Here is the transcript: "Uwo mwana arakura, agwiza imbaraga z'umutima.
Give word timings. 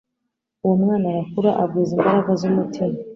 "Uwo 0.63 0.75
mwana 0.81 1.05
arakura, 1.11 1.51
agwiza 1.63 1.91
imbaraga 1.97 2.29
z'umutima. 2.39 2.95